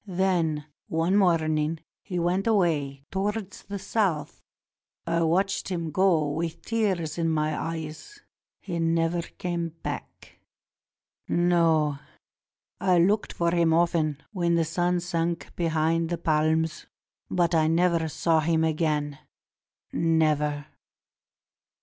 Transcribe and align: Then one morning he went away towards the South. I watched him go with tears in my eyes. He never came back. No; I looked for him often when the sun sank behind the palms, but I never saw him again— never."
Then 0.07 0.65
one 0.87 1.15
morning 1.15 1.79
he 2.01 2.17
went 2.17 2.47
away 2.47 3.05
towards 3.11 3.61
the 3.61 3.77
South. 3.77 4.41
I 5.05 5.21
watched 5.21 5.69
him 5.69 5.91
go 5.91 6.27
with 6.31 6.63
tears 6.63 7.19
in 7.19 7.29
my 7.29 7.55
eyes. 7.55 8.19
He 8.61 8.79
never 8.79 9.21
came 9.21 9.69
back. 9.83 10.39
No; 11.27 11.99
I 12.79 12.97
looked 12.97 13.31
for 13.31 13.51
him 13.51 13.75
often 13.75 14.23
when 14.31 14.55
the 14.55 14.65
sun 14.65 15.01
sank 15.01 15.55
behind 15.55 16.09
the 16.09 16.17
palms, 16.17 16.87
but 17.29 17.53
I 17.53 17.67
never 17.67 18.07
saw 18.07 18.39
him 18.39 18.63
again— 18.63 19.19
never." 19.93 20.65